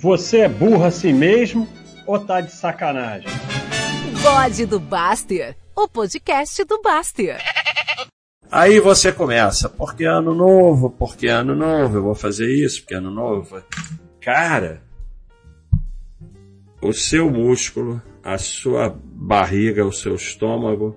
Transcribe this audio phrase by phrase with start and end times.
[0.00, 1.68] Você é burro assim mesmo
[2.06, 3.28] ou tá de sacanagem?
[4.22, 7.36] Bode do Baster, o podcast do Baster.
[8.50, 13.10] Aí você começa, porque ano novo, porque ano novo, eu vou fazer isso, porque ano
[13.10, 13.62] novo.
[14.22, 14.82] Cara,
[16.80, 20.96] o seu músculo, a sua barriga, o seu estômago,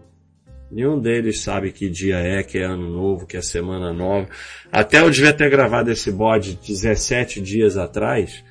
[0.71, 4.29] nenhum deles sabe que dia é, que é ano novo, que é semana nova.
[4.71, 8.41] Até eu devia ter gravado esse bode 17 dias atrás,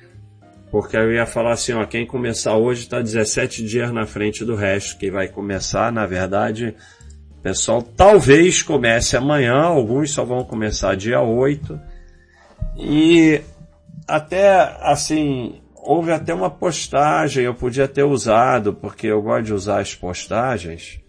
[0.73, 4.55] porque eu ia falar assim, ó, quem começar hoje está 17 dias na frente do
[4.55, 4.97] resto.
[4.97, 6.73] Quem vai começar, na verdade,
[7.43, 11.79] pessoal talvez comece amanhã, alguns só vão começar dia 8.
[12.75, 13.39] E
[14.07, 19.79] até assim, houve até uma postagem, eu podia ter usado, porque eu gosto de usar
[19.79, 20.99] as postagens,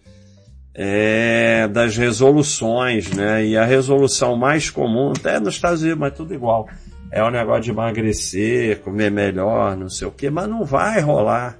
[0.75, 3.47] é, das resoluções, né?
[3.47, 6.69] E a resolução mais comum, até nos Estados Unidos, mas tudo igual,
[7.15, 11.57] é o negócio de emagrecer, comer melhor, não sei o que, mas não vai rolar.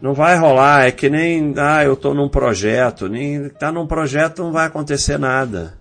[0.00, 4.42] Não vai rolar, é que nem, ah, eu tô num projeto, nem tá num projeto
[4.42, 5.74] não vai acontecer nada.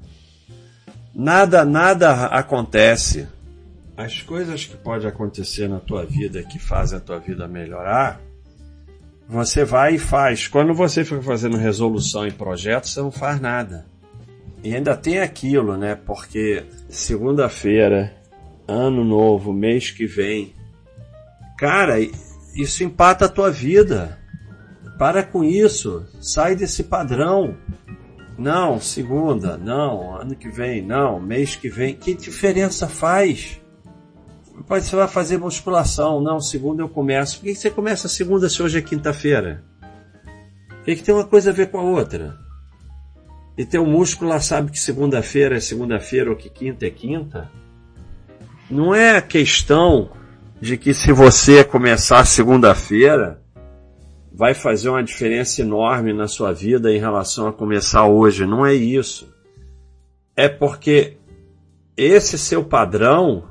[1.15, 3.25] Nada, nada acontece.
[3.95, 8.19] As coisas que podem acontecer na tua vida que fazem a tua vida melhorar,
[9.29, 10.49] você vai e faz.
[10.49, 13.85] Quando você fica fazendo resolução em projetos, você não faz nada.
[14.61, 15.95] E ainda tem aquilo, né?
[15.95, 18.17] Porque segunda-feira,
[18.67, 20.53] ano novo, mês que vem,
[21.57, 21.95] cara,
[22.55, 24.17] isso empata a tua vida.
[24.97, 26.05] Para com isso.
[26.19, 27.55] Sai desse padrão.
[28.37, 31.95] Não, segunda, não, ano que vem, não, mês que vem.
[31.95, 33.59] Que diferença faz?
[34.67, 37.39] Pode você vai fazer musculação, não, segunda eu começo.
[37.39, 39.63] Por que você começa segunda se hoje é quinta-feira?
[40.83, 42.37] Que, que tem uma coisa a ver com a outra?
[43.57, 47.49] E teu músculo lá sabe que segunda-feira é segunda-feira ou que quinta é quinta?
[48.69, 50.09] Não é questão
[50.59, 53.41] de que se você começar segunda-feira,
[54.33, 58.45] vai fazer uma diferença enorme na sua vida em relação a começar hoje.
[58.45, 59.33] Não é isso.
[60.35, 61.17] É porque
[61.95, 63.45] esse seu padrão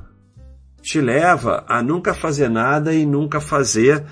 [0.81, 4.05] te leva a nunca fazer nada e nunca fazer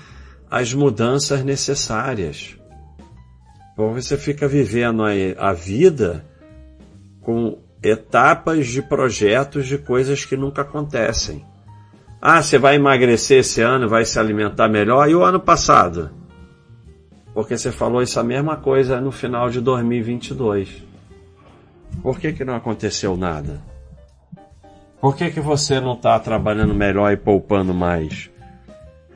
[0.50, 2.56] as mudanças necessárias.
[3.72, 5.02] Então você fica vivendo
[5.38, 6.24] a vida
[7.20, 11.44] com etapas de projetos de coisas que nunca acontecem.
[12.20, 15.08] Ah, você vai emagrecer esse ano, vai se alimentar melhor.
[15.08, 16.10] E o ano passado?
[17.34, 20.84] Porque você falou isso a mesma coisa no final de 2022.
[22.02, 23.60] Por que, que não aconteceu nada?
[25.00, 28.30] Por que, que você não está trabalhando melhor e poupando mais?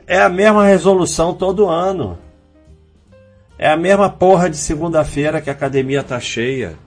[0.05, 2.17] É a mesma resolução todo ano.
[3.57, 6.77] É a mesma porra de segunda-feira que a academia tá cheia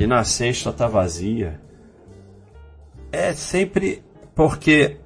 [0.00, 1.60] e na sexta tá vazia.
[3.12, 4.02] É sempre
[4.34, 4.96] porque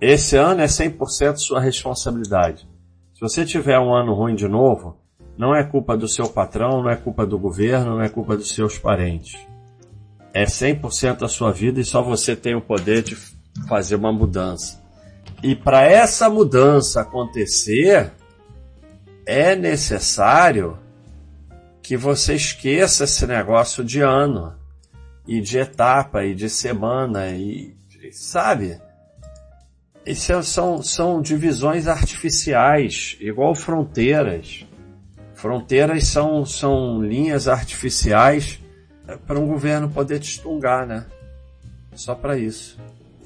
[0.00, 2.68] esse ano é 100% sua responsabilidade.
[3.14, 4.96] Se você tiver um ano ruim de novo,
[5.36, 8.54] não é culpa do seu patrão, não é culpa do governo, não é culpa dos
[8.54, 9.44] seus parentes.
[10.32, 13.16] É 100% a sua vida e só você tem o poder de
[13.68, 14.80] fazer uma mudança.
[15.42, 18.12] E para essa mudança acontecer,
[19.26, 20.78] é necessário
[21.84, 24.54] que você esqueça esse negócio de ano
[25.28, 27.76] e de etapa e de semana e
[28.10, 28.80] sabe?
[30.06, 34.66] Isso são, são divisões artificiais, igual fronteiras.
[35.34, 38.58] Fronteiras são, são linhas artificiais
[39.26, 41.04] para um governo poder te estungar, né?
[41.94, 42.78] Só para isso.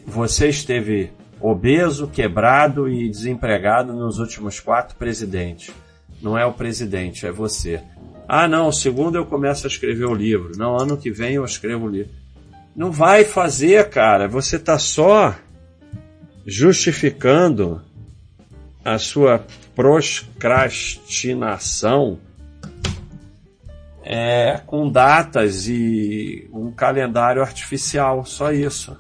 [0.04, 5.72] Você esteve obeso, quebrado e desempregado nos últimos quatro presidentes.
[6.20, 7.80] Não é o presidente, é você.
[8.28, 10.53] Ah, não, segundo eu começo a escrever o livro.
[10.59, 12.12] Não, ano que vem eu escrevo o livro.
[12.77, 14.28] Não vai fazer, cara.
[14.28, 15.34] Você está só
[16.47, 17.81] justificando
[18.84, 22.19] a sua procrastinação
[24.05, 28.97] é, com datas e um calendário artificial, só isso.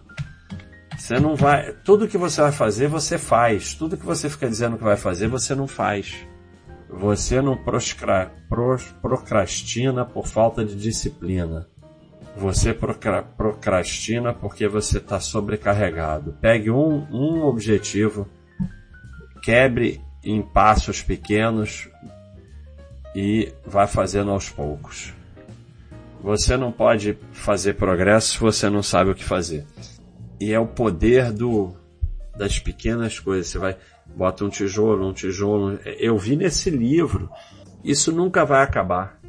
[0.96, 3.74] Você não vai, tudo que você vai fazer, você faz.
[3.74, 6.16] Tudo que você fica dizendo que vai fazer, você não faz.
[6.90, 7.56] Você não
[9.00, 11.66] procrastina por falta de disciplina.
[12.36, 16.36] Você procrastina porque você está sobrecarregado.
[16.40, 18.28] Pegue um, um objetivo,
[19.42, 21.88] quebre em passos pequenos
[23.14, 25.12] e vá fazendo aos poucos.
[26.22, 29.66] Você não pode fazer progresso se você não sabe o que fazer.
[30.40, 31.76] E é o poder do
[32.36, 33.48] das pequenas coisas.
[33.48, 33.76] Você vai
[34.14, 35.78] bota um tijolo, um tijolo.
[35.98, 37.30] Eu vi nesse livro.
[37.84, 39.20] Isso nunca vai acabar.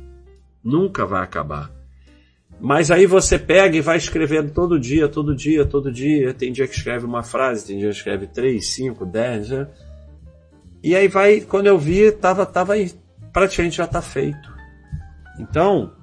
[0.64, 1.72] Nunca vai acabar.
[2.60, 6.34] Mas aí você pega e vai escrevendo todo dia, todo dia, todo dia.
[6.34, 9.50] Tem dia que escreve uma frase, tem dia que escreve três, cinco, dez.
[9.50, 9.68] Né?
[10.84, 12.92] E aí vai, quando eu vi, tava, tava aí,
[13.32, 14.54] praticamente já tá feito.
[15.40, 15.94] Então,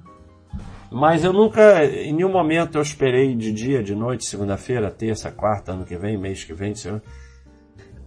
[0.91, 5.73] mas eu nunca, em nenhum momento eu esperei de dia, de noite, segunda-feira, terça, quarta,
[5.73, 6.73] ano que vem, mês que vem.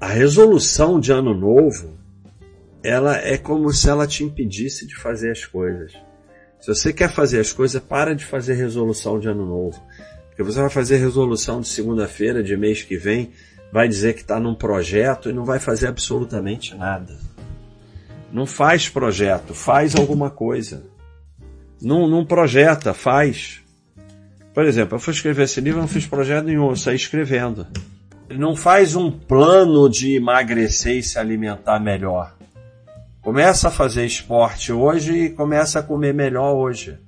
[0.00, 1.93] A resolução de ano novo,
[2.82, 5.93] ela é como se ela te impedisse de fazer as coisas.
[6.58, 9.79] Se você quer fazer as coisas, para de fazer resolução de ano novo.
[10.29, 13.31] Porque você vai fazer resolução de segunda-feira, de mês que vem,
[13.70, 17.19] vai dizer que está num projeto e não vai fazer absolutamente nada.
[18.32, 20.82] Não faz projeto, faz alguma coisa.
[21.81, 23.61] Não, não projeta, faz.
[24.55, 27.67] Por exemplo, eu fui escrever esse livro, não fiz projeto nenhum, eu saí escrevendo.
[28.31, 32.35] Não faz um plano de emagrecer e se alimentar melhor.
[33.21, 36.99] Começa a fazer esporte hoje e começa a comer melhor hoje.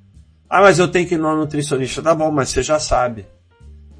[0.48, 2.02] Ah, mas eu tenho que ir no nutricionista.
[2.02, 3.24] Tá bom, mas você já sabe.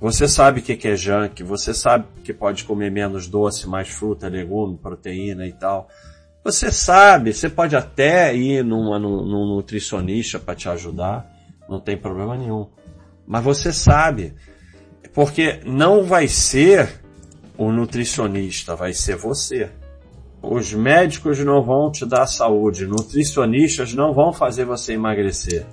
[0.03, 4.29] Você sabe o que é junk, você sabe que pode comer menos doce, mais fruta,
[4.29, 5.89] legume, proteína e tal.
[6.45, 11.31] Você sabe, você pode até ir numa, num, nutricionista para te ajudar,
[11.69, 12.67] não tem problema nenhum.
[13.25, 14.35] Mas você sabe,
[15.15, 17.01] porque não vai ser
[17.57, 19.71] o nutricionista, vai ser você.
[20.43, 25.65] Os médicos não vão te dar saúde, nutricionistas não vão fazer você emagrecer.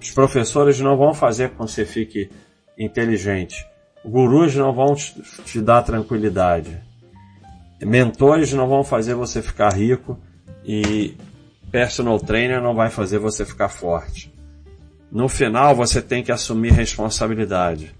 [0.00, 2.30] Os professores não vão fazer com que você fique
[2.78, 3.66] inteligente.
[4.04, 6.78] Gurus não vão te, dar tranquilidade.
[7.80, 10.18] Mentores não vão fazer você ficar rico
[10.62, 11.16] e
[11.70, 14.32] personal trainer não vai fazer você ficar forte.
[15.10, 17.94] No final você tem que assumir responsabilidade.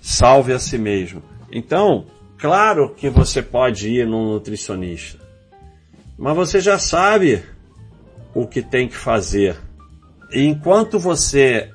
[0.00, 1.22] Salve a si mesmo.
[1.52, 2.06] Então,
[2.38, 5.24] claro que você pode ir num nutricionista.
[6.18, 7.42] Mas você já sabe
[8.34, 9.56] o que tem que fazer.
[10.32, 11.70] E enquanto você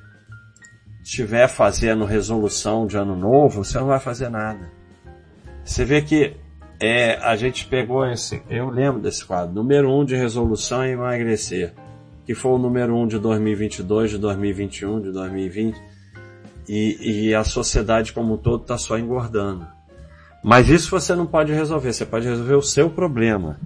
[1.03, 4.71] estiver fazendo resolução de ano novo, você não vai fazer nada.
[5.63, 6.35] Você vê que
[6.79, 10.91] é, a gente pegou esse, eu lembro desse quadro, número 1 um de resolução é
[10.91, 11.73] emagrecer,
[12.25, 15.79] que foi o número 1 um de 2022, de 2021, de 2020,
[16.67, 19.67] e, e a sociedade como um todo está só engordando.
[20.43, 23.59] Mas isso você não pode resolver, você pode resolver o seu problema.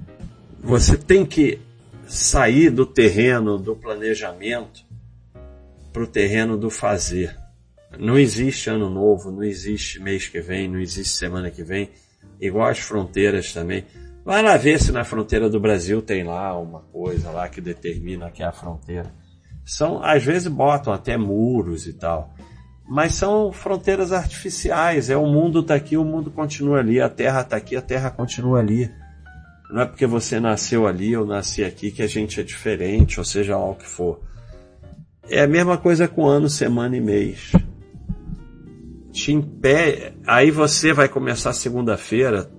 [0.62, 1.60] Você tem que
[2.07, 4.83] sair do terreno do planejamento
[5.94, 7.36] para o terreno do fazer.
[7.98, 11.89] Não existe ano novo, não existe mês que vem, não existe semana que vem,
[12.42, 13.86] igual as fronteiras também.
[14.25, 18.31] Vai lá ver se na fronteira do Brasil tem lá uma coisa lá que determina
[18.31, 19.13] que é a fronteira.
[19.63, 22.33] São, às vezes botam até muros e tal.
[22.88, 25.10] Mas são fronteiras artificiais.
[25.10, 28.12] É o mundo está aqui, o mundo continua ali, a terra está aqui, a terra
[28.12, 28.92] continua ali.
[29.70, 33.26] Não é porque você nasceu ali ou nasci aqui que a gente é diferente, ou
[33.26, 34.22] seja lá o que for.
[35.28, 37.52] É a mesma coisa com ano, semana e mês.
[39.12, 40.14] Te impede.
[40.28, 42.52] Aí você vai começar segunda-feira.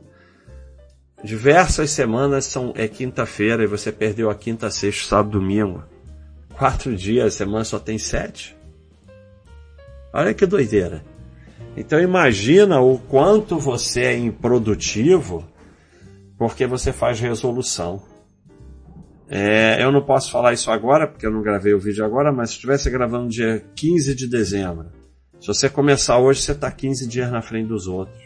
[1.23, 5.85] Diversas semanas são é quinta-feira e você perdeu a quinta, sexta, sábado, domingo.
[6.55, 8.56] Quatro dias, a semana só tem sete.
[10.17, 11.05] Olha que doideira.
[11.77, 15.47] Então imagina o quanto você é improdutivo
[16.39, 18.03] porque você faz resolução.
[19.29, 22.49] É, eu não posso falar isso agora, porque eu não gravei o vídeo agora, mas
[22.49, 24.87] se estivesse gravando dia 15 de dezembro,
[25.39, 28.19] se você começar hoje, você está 15 dias na frente dos outros.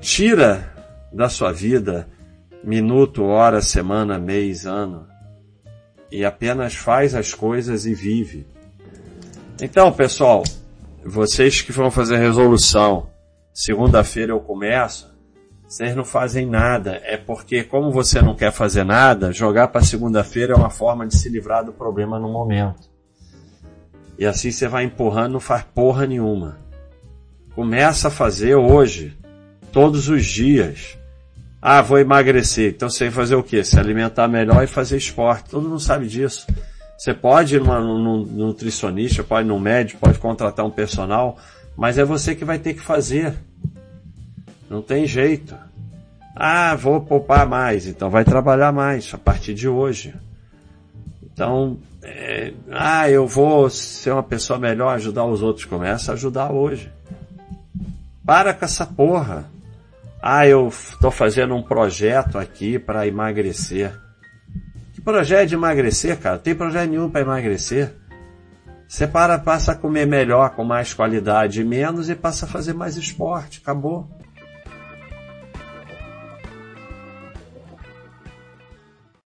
[0.00, 0.72] Tira
[1.12, 2.08] da sua vida
[2.64, 5.06] minuto, hora, semana, mês, ano
[6.10, 8.46] e apenas faz as coisas e vive.
[9.60, 10.44] Então, pessoal,
[11.04, 13.08] vocês que vão fazer resolução,
[13.52, 15.12] segunda-feira eu começo,
[15.66, 17.00] vocês não fazem nada.
[17.02, 21.16] É porque, como você não quer fazer nada, jogar para segunda-feira é uma forma de
[21.16, 22.88] se livrar do problema no momento.
[24.16, 26.58] E assim você vai empurrando, não faz porra nenhuma.
[27.52, 29.18] Começa a fazer hoje,
[29.72, 30.96] todos os dias.
[31.60, 32.74] Ah, vou emagrecer.
[32.74, 33.64] Então você vai fazer o quê?
[33.64, 35.50] Se alimentar melhor e fazer esporte.
[35.50, 36.46] Todo mundo sabe disso.
[36.98, 41.38] Você pode ir num nutricionista, pode ir num médico, pode contratar um personal,
[41.76, 43.34] mas é você que vai ter que fazer.
[44.68, 45.54] Não tem jeito.
[46.34, 50.12] Ah, vou poupar mais, então vai trabalhar mais a partir de hoje.
[51.22, 55.66] Então, é, ah, eu vou ser uma pessoa melhor, ajudar os outros.
[55.66, 56.90] Começa a ajudar hoje.
[58.26, 59.48] Para com essa porra.
[60.20, 63.96] Ah, eu estou fazendo um projeto aqui para emagrecer.
[65.08, 66.36] Projeto de emagrecer, cara?
[66.36, 67.94] Tem projeto nenhum para emagrecer.
[68.86, 72.74] Você para, passa a comer melhor, com mais qualidade e menos e passa a fazer
[72.74, 73.58] mais esporte.
[73.62, 74.06] Acabou.